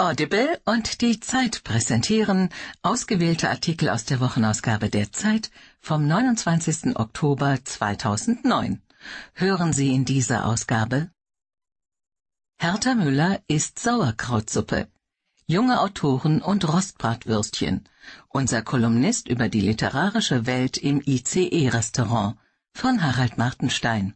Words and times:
Audible 0.00 0.58
und 0.64 1.02
die 1.02 1.20
Zeit 1.20 1.62
präsentieren 1.62 2.48
ausgewählte 2.80 3.50
Artikel 3.50 3.90
aus 3.90 4.06
der 4.06 4.18
Wochenausgabe 4.20 4.88
der 4.88 5.12
Zeit 5.12 5.50
vom 5.78 6.06
29. 6.06 6.96
Oktober 6.96 7.62
2009. 7.62 8.80
Hören 9.34 9.74
Sie 9.74 9.94
in 9.94 10.06
dieser 10.06 10.46
Ausgabe 10.46 11.10
Hertha 12.58 12.94
Müller 12.94 13.42
isst 13.46 13.78
Sauerkrautsuppe, 13.78 14.88
junge 15.44 15.78
Autoren 15.78 16.40
und 16.40 16.66
Rostbratwürstchen, 16.66 17.86
unser 18.28 18.62
Kolumnist 18.62 19.28
über 19.28 19.50
die 19.50 19.60
literarische 19.60 20.46
Welt 20.46 20.78
im 20.78 21.02
ICE-Restaurant 21.04 22.38
von 22.72 23.02
Harald 23.02 23.36
Martenstein. 23.36 24.14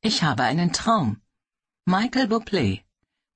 Ich 0.00 0.22
habe 0.22 0.44
einen 0.44 0.72
Traum. 0.72 1.20
Michael 1.86 2.28
Bublé 2.28 2.87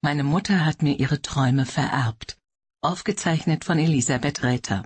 meine 0.05 0.25
Mutter 0.25 0.65
hat 0.65 0.83
mir 0.83 0.99
ihre 0.99 1.23
Träume 1.23 1.65
vererbt. 1.65 2.37
Aufgezeichnet 2.81 3.65
von 3.65 3.79
Elisabeth 3.79 4.43
Räther. 4.43 4.85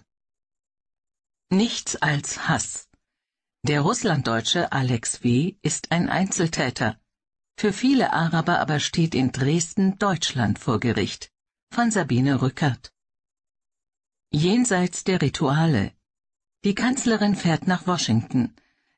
Nichts 1.48 1.96
als 1.96 2.48
Hass. 2.48 2.88
Der 3.62 3.80
Russlanddeutsche 3.80 4.72
Alex 4.72 5.24
W. 5.24 5.56
ist 5.62 5.90
ein 5.90 6.10
Einzeltäter. 6.10 7.00
Für 7.56 7.72
viele 7.72 8.12
Araber 8.12 8.60
aber 8.60 8.78
steht 8.78 9.14
in 9.14 9.32
Dresden 9.32 9.98
Deutschland 9.98 10.58
vor 10.58 10.80
Gericht. 10.80 11.32
Von 11.70 11.90
Sabine 11.90 12.42
Rückert. 12.42 12.92
Jenseits 14.30 15.04
der 15.04 15.22
Rituale. 15.22 15.92
Die 16.64 16.74
Kanzlerin 16.74 17.36
fährt 17.36 17.66
nach 17.66 17.86
Washington. 17.86 18.54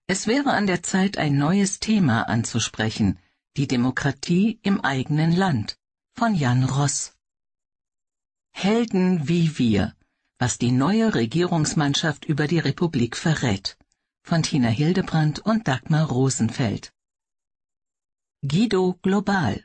Es 0.09 0.27
wäre 0.27 0.53
an 0.53 0.67
der 0.67 0.83
Zeit, 0.83 1.17
ein 1.17 1.39
neues 1.39 1.79
Thema 1.79 2.29
anzusprechen, 2.29 3.21
die 3.57 3.69
Demokratie 3.69 4.59
im 4.63 4.81
eigenen 4.81 5.31
Land 5.31 5.78
von 6.19 6.35
Jan 6.35 6.65
Ross. 6.65 7.13
Helden 8.51 9.29
wie 9.29 9.57
wir, 9.57 9.95
was 10.41 10.59
die 10.59 10.73
neue 10.73 11.15
Regierungsmannschaft 11.15 12.25
über 12.25 12.49
die 12.49 12.59
Republik 12.59 13.17
verrät, 13.17 13.79
von 14.25 14.43
Tina 14.43 14.67
Hildebrandt 14.67 15.39
und 15.39 15.69
Dagmar 15.69 16.09
Rosenfeld. 16.09 16.93
Guido 18.43 18.99
Global. 19.01 19.65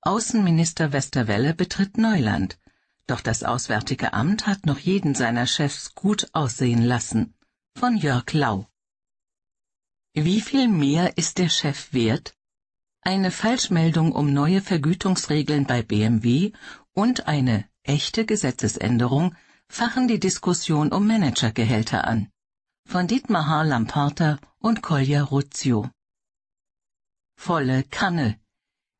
Außenminister 0.00 0.94
Westerwelle 0.94 1.52
betritt 1.52 1.98
Neuland, 1.98 2.58
doch 3.06 3.20
das 3.20 3.42
Auswärtige 3.42 4.14
Amt 4.14 4.46
hat 4.46 4.64
noch 4.64 4.78
jeden 4.78 5.14
seiner 5.14 5.46
Chefs 5.46 5.94
gut 5.94 6.30
aussehen 6.32 6.82
lassen, 6.82 7.34
von 7.74 7.98
Jörg 7.98 8.32
Lau. 8.32 8.66
Wie 10.14 10.40
viel 10.40 10.66
mehr 10.66 11.18
ist 11.18 11.36
der 11.36 11.50
Chef 11.50 11.92
wert, 11.92 12.34
eine 13.04 13.30
Falschmeldung 13.30 14.12
um 14.12 14.32
neue 14.32 14.62
Vergütungsregeln 14.62 15.66
bei 15.66 15.82
BMW 15.82 16.52
und 16.92 17.28
eine 17.28 17.68
echte 17.82 18.24
Gesetzesänderung 18.24 19.36
fachen 19.68 20.08
die 20.08 20.18
Diskussion 20.18 20.90
um 20.90 21.06
Managergehälter 21.06 22.06
an. 22.06 22.30
Von 22.88 23.06
Dietmar 23.06 23.46
H. 23.46 23.62
Lamparter 23.62 24.40
und 24.58 24.82
Kolja 24.82 25.22
Ruzio. 25.22 25.90
Volle 27.36 27.82
Kanne. 27.84 28.38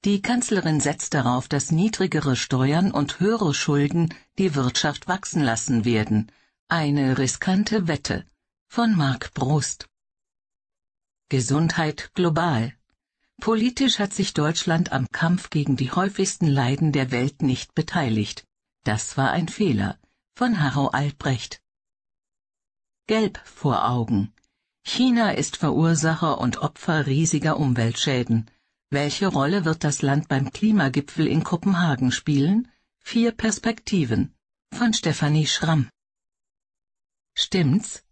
Die 0.05 0.20
Kanzlerin 0.20 0.80
setzt 0.80 1.14
darauf, 1.14 1.48
dass 1.48 1.70
niedrigere 1.70 2.36
Steuern 2.36 2.91
und 2.91 3.20
höhere 3.20 3.55
Schulden 3.55 4.12
die 4.38 4.55
Wirtschaft 4.55 5.08
wachsen 5.08 5.42
lassen 5.42 5.86
werden. 5.86 6.30
Eine 6.69 7.16
riskante 7.16 7.88
Wette. 7.88 8.27
Von 8.69 8.94
Mark 8.97 9.32
Brust. 9.32 9.88
Gesundheit 11.30 12.10
global. 12.14 12.75
Politisch 13.40 13.98
hat 13.98 14.12
sich 14.12 14.32
Deutschland 14.32 14.92
am 14.92 15.08
Kampf 15.10 15.50
gegen 15.50 15.77
die 15.77 15.90
häufigsten 15.90 16.46
Leiden 16.46 16.92
der 16.92 17.10
Welt 17.10 17.42
nicht 17.42 17.74
beteiligt. 17.74 18.46
Das 18.84 19.16
war 19.16 19.30
ein 19.32 19.48
Fehler. 19.48 19.98
Von 20.36 20.60
Harro 20.60 20.88
Albrecht. 20.88 21.60
Gelb 23.06 23.38
vor 23.44 23.88
Augen. 23.88 24.32
China 24.82 25.32
ist 25.32 25.56
Verursacher 25.56 26.38
und 26.38 26.59
Opfer 26.59 27.06
riesiger 27.06 27.59
Umweltschäden. 27.59 28.50
Welche 28.91 29.26
Rolle 29.26 29.64
wird 29.64 29.82
das 29.82 30.03
Land 30.03 30.28
beim 30.28 30.50
Klimagipfel 30.50 31.26
in 31.26 31.42
Kopenhagen 31.42 32.12
spielen? 32.12 32.69
Vier 33.00 33.32
Perspektiven. 33.32 34.34
Von 34.72 34.92
Stefanie 34.94 35.47
Schramm. 35.47 35.88
Stimmt's? 37.34 38.03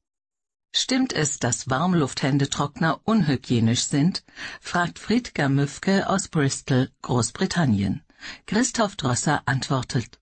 Stimmt 0.75 1.13
es, 1.13 1.39
dass 1.39 1.69
Warmlufthändetrockner 1.69 3.01
unhygienisch 3.05 3.85
sind? 3.85 4.25
fragt 4.61 4.99
Friedger 4.99 5.51
Müfke 5.51 6.09
aus 6.09 6.29
Bristol, 6.29 6.91
Großbritannien. 7.03 8.03
Christoph 8.47 8.97
Drosser 8.97 9.43
antwortet. 9.45 10.19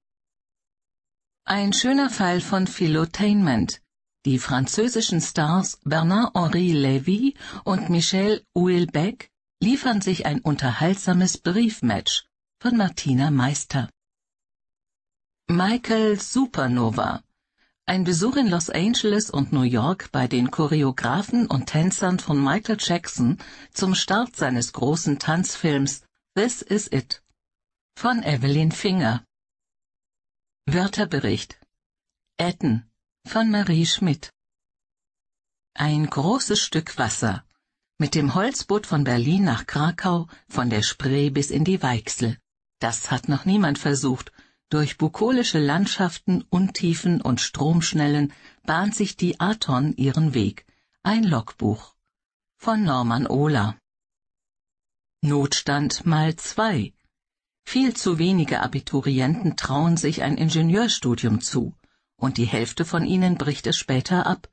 Ein 1.44 1.72
schöner 1.72 2.10
Fall 2.10 2.40
von 2.40 2.66
Philotainment. 2.66 3.80
Die 4.26 4.38
französischen 4.38 5.20
Stars 5.20 5.78
Bernard-Henri 5.84 6.72
Lévy 6.72 7.34
und 7.64 7.88
Michel 7.88 8.44
Houellebecq 8.54 9.30
liefern 9.62 10.00
sich 10.00 10.26
ein 10.26 10.40
unterhaltsames 10.40 11.38
Briefmatch 11.38 12.24
von 12.60 12.76
Martina 12.76 13.30
Meister. 13.30 13.88
Michael 15.48 16.20
Supernova 16.20 17.22
ein 17.90 18.04
Besuch 18.04 18.36
in 18.36 18.46
Los 18.46 18.70
Angeles 18.70 19.30
und 19.30 19.52
New 19.52 19.64
York 19.64 20.12
bei 20.12 20.28
den 20.28 20.52
Choreografen 20.52 21.48
und 21.48 21.66
Tänzern 21.66 22.20
von 22.20 22.40
Michael 22.40 22.76
Jackson 22.78 23.38
zum 23.72 23.96
Start 23.96 24.36
seines 24.36 24.72
großen 24.72 25.18
Tanzfilms 25.18 26.04
This 26.36 26.62
Is 26.62 26.86
It 26.92 27.20
von 27.96 28.22
Evelyn 28.22 28.70
Finger. 28.70 29.24
Wörterbericht 30.66 31.58
Etten 32.38 32.88
von 33.26 33.50
Marie 33.50 33.86
Schmidt 33.86 34.30
Ein 35.74 36.06
großes 36.06 36.60
Stück 36.60 36.96
Wasser 36.96 37.44
mit 37.98 38.14
dem 38.14 38.34
Holzboot 38.36 38.86
von 38.86 39.02
Berlin 39.02 39.42
nach 39.42 39.66
Krakau, 39.66 40.28
von 40.48 40.70
der 40.70 40.82
Spree 40.82 41.28
bis 41.30 41.50
in 41.50 41.64
die 41.64 41.82
Weichsel. 41.82 42.38
Das 42.78 43.10
hat 43.10 43.28
noch 43.28 43.46
niemand 43.46 43.80
versucht 43.80 44.30
durch 44.70 44.96
bukolische 44.96 45.58
Landschaften, 45.58 46.44
Untiefen 46.48 47.20
und 47.20 47.40
Stromschnellen 47.40 48.32
bahnt 48.64 48.94
sich 48.94 49.16
die 49.16 49.38
Aton 49.40 49.94
ihren 49.96 50.32
Weg. 50.32 50.64
Ein 51.02 51.24
Logbuch. 51.24 51.94
Von 52.56 52.84
Norman 52.84 53.26
Ohler. 53.26 53.76
Notstand 55.22 56.06
mal 56.06 56.36
zwei. 56.36 56.94
Viel 57.64 57.94
zu 57.94 58.18
wenige 58.18 58.60
Abiturienten 58.62 59.56
trauen 59.56 59.96
sich 59.96 60.22
ein 60.22 60.36
Ingenieurstudium 60.36 61.40
zu, 61.40 61.74
und 62.16 62.38
die 62.38 62.46
Hälfte 62.46 62.84
von 62.84 63.04
ihnen 63.04 63.36
bricht 63.36 63.66
es 63.66 63.76
später 63.76 64.26
ab. 64.26 64.48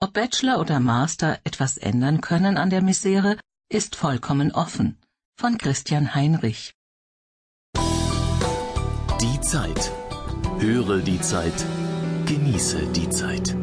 Ob 0.00 0.12
Bachelor 0.12 0.60
oder 0.60 0.80
Master 0.80 1.40
etwas 1.44 1.76
ändern 1.78 2.20
können 2.20 2.58
an 2.58 2.70
der 2.70 2.82
Misere, 2.82 3.38
ist 3.68 3.96
vollkommen 3.96 4.52
offen. 4.52 4.98
Von 5.36 5.56
Christian 5.58 6.14
Heinrich. 6.14 6.74
Die 9.20 9.40
Zeit. 9.40 9.90
Höre 10.58 10.98
die 10.98 11.18
Zeit. 11.18 11.64
Genieße 12.26 12.80
die 12.92 13.08
Zeit. 13.08 13.56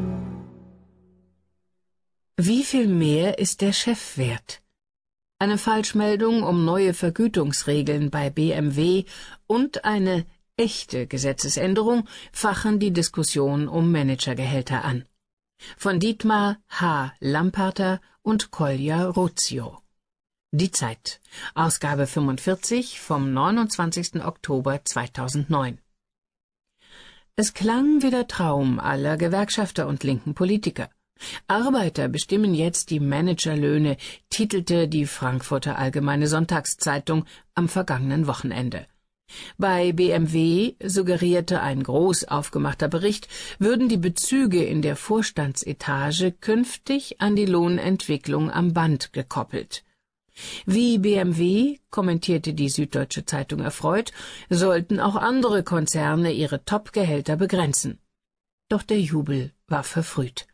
Wie 2.38 2.64
viel 2.64 2.88
mehr 2.88 3.38
ist 3.38 3.62
der 3.62 3.72
Chef 3.72 4.18
wert? 4.18 4.64
Eine 5.38 5.60
Falschmeldung 5.60 6.42
um 6.42 6.66
neue 6.66 6.96
Vergütungsregeln 6.96 8.10
bei 8.10 8.32
BMW 8.32 9.04
und 9.46 9.86
eine 9.86 10.26
echte 10.58 11.06
Gesetzesänderung 11.06 12.08
fachen 12.32 12.80
die 12.80 12.92
Diskussion 12.92 13.68
um 13.68 13.92
Managergehälter 13.92 14.84
an. 14.84 15.06
Von 15.78 16.00
Dietmar 16.00 16.58
H. 16.70 17.14
Lamperter 17.20 18.02
und 18.24 18.50
Kolja 18.50 19.08
Ruzio. 19.08 19.83
Die 20.56 20.70
Zeit. 20.70 21.20
Ausgabe 21.56 22.06
45 22.06 23.00
vom 23.00 23.34
29. 23.34 24.24
Oktober 24.24 24.86
2009. 24.86 25.80
Es 27.36 27.56
klang 27.56 28.04
wie 28.04 28.12
der 28.12 28.28
Traum 28.28 28.80
aller 28.80 29.18
Gewerkschafter 29.18 29.88
und 29.88 30.04
linken 30.04 30.36
Politiker. 30.36 30.92
Arbeiter 31.48 32.08
bestimmen 32.08 32.54
jetzt 32.54 32.92
die 32.92 33.00
Managerlöhne, 33.00 33.98
titelte 34.30 34.88
die 34.88 35.08
Frankfurter 35.08 35.80
Allgemeine 35.80 36.28
Sonntagszeitung 36.28 37.26
am 37.56 37.68
vergangenen 37.68 38.28
Wochenende. 38.28 38.86
Bei 39.58 39.92
BMW, 39.92 40.76
suggerierte 40.84 41.62
ein 41.62 41.82
groß 41.82 42.26
aufgemachter 42.26 42.90
Bericht, 42.90 43.28
würden 43.58 43.90
die 43.90 43.98
Bezüge 43.98 44.64
in 44.64 44.84
der 44.84 44.98
Vorstandsetage 44.98 46.32
künftig 46.32 47.20
an 47.22 47.36
die 47.36 47.48
Lohnentwicklung 47.48 48.52
am 48.52 48.74
Band 48.74 49.14
gekoppelt. 49.14 49.84
Wie 50.66 50.98
BMW, 50.98 51.78
kommentierte 51.90 52.54
die 52.54 52.70
Süddeutsche 52.70 53.26
Zeitung 53.26 53.60
erfreut, 53.60 54.12
sollten 54.50 55.00
auch 55.00 55.16
andere 55.16 55.64
Konzerne 55.64 56.32
ihre 56.32 56.66
Top-Gehälter 56.66 57.36
begrenzen. 57.36 58.00
Doch 58.70 58.84
der 58.84 59.00
Jubel 59.00 59.52
war 59.68 59.84
verfrüht. 59.84 60.48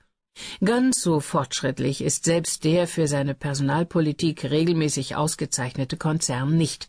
Ganz 0.64 1.02
so 1.02 1.20
fortschrittlich 1.20 2.02
ist 2.02 2.24
selbst 2.26 2.64
der 2.64 2.88
für 2.88 3.08
seine 3.08 3.34
Personalpolitik 3.34 4.46
regelmäßig 4.46 5.16
ausgezeichnete 5.16 5.98
Konzern 5.98 6.58
nicht. 6.58 6.88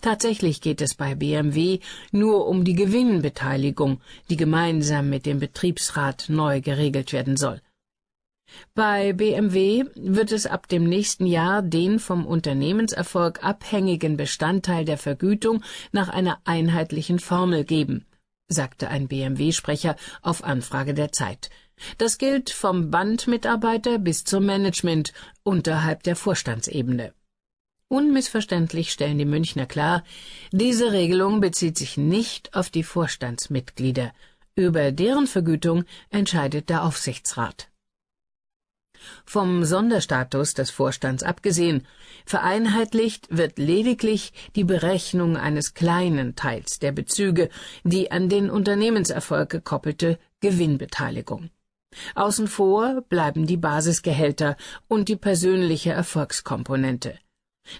Tatsächlich 0.00 0.60
geht 0.60 0.80
es 0.80 0.94
bei 0.94 1.14
BMW 1.14 1.80
nur 2.12 2.46
um 2.46 2.64
die 2.64 2.74
Gewinnbeteiligung, 2.74 4.00
die 4.28 4.36
gemeinsam 4.36 5.08
mit 5.08 5.26
dem 5.26 5.38
Betriebsrat 5.38 6.26
neu 6.28 6.60
geregelt 6.60 7.12
werden 7.12 7.36
soll. 7.36 7.60
Bei 8.74 9.12
BMW 9.12 9.84
wird 9.94 10.32
es 10.32 10.46
ab 10.46 10.68
dem 10.68 10.84
nächsten 10.84 11.26
Jahr 11.26 11.62
den 11.62 11.98
vom 11.98 12.26
Unternehmenserfolg 12.26 13.42
abhängigen 13.44 14.16
Bestandteil 14.16 14.84
der 14.84 14.98
Vergütung 14.98 15.62
nach 15.92 16.08
einer 16.08 16.40
einheitlichen 16.44 17.18
Formel 17.18 17.64
geben, 17.64 18.06
sagte 18.48 18.88
ein 18.88 19.08
BMW-Sprecher 19.08 19.96
auf 20.22 20.44
Anfrage 20.44 20.94
der 20.94 21.12
Zeit. 21.12 21.50
Das 21.98 22.18
gilt 22.18 22.50
vom 22.50 22.90
Bandmitarbeiter 22.90 23.98
bis 23.98 24.24
zum 24.24 24.46
Management 24.46 25.12
unterhalb 25.42 26.02
der 26.02 26.16
Vorstandsebene. 26.16 27.12
Unmissverständlich 27.88 28.92
stellen 28.92 29.18
die 29.18 29.24
Münchner 29.24 29.64
klar, 29.64 30.04
diese 30.52 30.92
Regelung 30.92 31.40
bezieht 31.40 31.78
sich 31.78 31.96
nicht 31.96 32.54
auf 32.54 32.68
die 32.68 32.82
Vorstandsmitglieder. 32.82 34.12
Über 34.54 34.92
deren 34.92 35.26
Vergütung 35.26 35.84
entscheidet 36.10 36.68
der 36.68 36.82
Aufsichtsrat. 36.82 37.70
Vom 39.24 39.64
Sonderstatus 39.64 40.54
des 40.54 40.70
Vorstands 40.70 41.22
abgesehen, 41.22 41.86
vereinheitlicht 42.24 43.26
wird 43.30 43.58
lediglich 43.58 44.32
die 44.56 44.64
Berechnung 44.64 45.36
eines 45.36 45.74
kleinen 45.74 46.36
Teils 46.36 46.78
der 46.78 46.92
Bezüge, 46.92 47.48
die 47.84 48.10
an 48.10 48.28
den 48.28 48.50
Unternehmenserfolg 48.50 49.50
gekoppelte 49.50 50.18
Gewinnbeteiligung. 50.40 51.50
Außen 52.14 52.48
vor 52.48 53.02
bleiben 53.08 53.46
die 53.46 53.56
Basisgehälter 53.56 54.56
und 54.88 55.08
die 55.08 55.16
persönliche 55.16 55.92
Erfolgskomponente. 55.92 57.18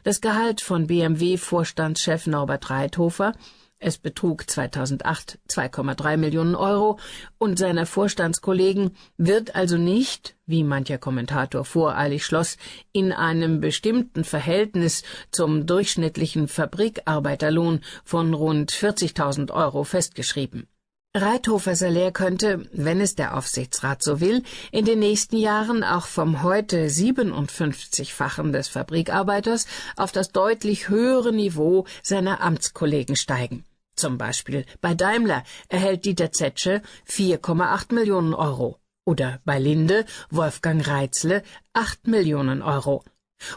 Das 0.03 0.21
Gehalt 0.21 0.61
von 0.61 0.87
BMW-Vorstandschef 0.87 2.27
Norbert 2.27 2.71
Reithofer 2.71 3.33
es 3.81 3.99
betrug 3.99 4.49
2008 4.51 5.39
2,3 5.49 6.17
Millionen 6.17 6.55
Euro 6.55 6.99
und 7.39 7.59
seiner 7.59 7.87
Vorstandskollegen 7.87 8.97
wird 9.17 9.55
also 9.55 9.77
nicht, 9.77 10.37
wie 10.47 10.65
mancher 10.65 10.99
Kommentator 10.99 11.65
voreilig 11.65 12.25
schloss, 12.25 12.57
in 12.93 13.13
einem 13.13 13.61
bestimmten 13.61 14.25
Verhältnis 14.25 15.05
zum 15.31 15.67
durchschnittlichen 15.67 16.49
Fabrikarbeiterlohn 16.49 17.81
von 18.05 18.35
rund 18.35 18.73
40.000 18.73 19.53
Euro 19.53 19.85
festgeschrieben. 19.85 20.67
Reithofer 21.15 21.75
Salär 21.75 22.13
könnte, 22.13 22.69
wenn 22.73 23.01
es 23.01 23.15
der 23.15 23.37
Aufsichtsrat 23.37 24.03
so 24.03 24.21
will, 24.21 24.43
in 24.73 24.85
den 24.85 24.99
nächsten 24.99 25.39
Jahren 25.39 25.83
auch 25.83 26.07
vom 26.07 26.43
heute 26.43 26.87
57-fachen 26.87 28.53
des 28.53 28.69
Fabrikarbeiters 28.69 29.67
auf 29.97 30.13
das 30.13 30.33
deutlich 30.33 30.91
höhere 30.91 31.33
Niveau 31.33 31.87
seiner 32.03 32.43
Amtskollegen 32.43 33.17
steigen. 33.17 33.65
Zum 33.99 34.17
Beispiel 34.17 34.65
bei 34.81 34.95
Daimler 34.95 35.43
erhält 35.69 36.05
Dieter 36.05 36.31
Zetsche 36.31 36.83
4,8 37.09 37.93
Millionen 37.93 38.33
Euro. 38.33 38.79
Oder 39.05 39.41
bei 39.45 39.59
Linde 39.59 40.05
Wolfgang 40.31 40.87
Reitzle 40.87 41.43
8 41.73 42.07
Millionen 42.07 42.63
Euro. 42.63 43.03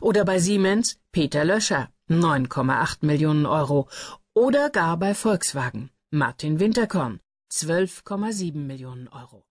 Oder 0.02 0.26
bei 0.26 0.40
Siemens 0.40 0.98
Peter 1.12 1.46
Löscher 1.46 1.90
9,8 2.10 3.06
Millionen 3.06 3.46
Euro. 3.46 3.88
Oder 4.34 4.72
gar 4.72 4.98
bei 4.98 5.14
Volkswagen 5.14 5.92
Martin 6.10 6.60
Winterkorn 6.60 7.20
12,7 7.52 8.56
Millionen 8.58 9.08
Euro. 9.10 9.46